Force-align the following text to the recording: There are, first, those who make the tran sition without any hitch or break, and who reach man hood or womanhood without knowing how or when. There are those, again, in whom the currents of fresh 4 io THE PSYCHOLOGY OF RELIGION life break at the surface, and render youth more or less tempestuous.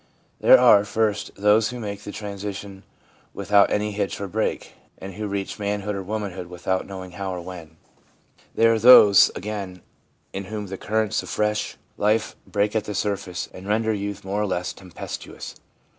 There 0.39 0.59
are, 0.59 0.83
first, 0.83 1.29
those 1.35 1.69
who 1.69 1.79
make 1.79 2.01
the 2.01 2.11
tran 2.11 2.43
sition 2.43 2.81
without 3.35 3.69
any 3.69 3.91
hitch 3.91 4.19
or 4.19 4.27
break, 4.27 4.73
and 4.97 5.13
who 5.13 5.27
reach 5.27 5.59
man 5.59 5.81
hood 5.81 5.93
or 5.93 6.01
womanhood 6.01 6.47
without 6.47 6.87
knowing 6.87 7.11
how 7.11 7.31
or 7.31 7.39
when. 7.41 7.77
There 8.55 8.73
are 8.73 8.79
those, 8.79 9.29
again, 9.35 9.83
in 10.33 10.45
whom 10.45 10.65
the 10.65 10.77
currents 10.79 11.21
of 11.21 11.29
fresh 11.29 11.73
4 11.73 11.73
io 11.73 11.73
THE 11.73 11.73
PSYCHOLOGY 11.73 11.99
OF 12.01 12.15
RELIGION 12.15 12.39
life 12.41 12.51
break 12.71 12.75
at 12.75 12.83
the 12.85 12.95
surface, 12.95 13.49
and 13.53 13.67
render 13.67 13.93
youth 13.93 14.23
more 14.25 14.41
or 14.41 14.47
less 14.47 14.73
tempestuous. 14.73 15.55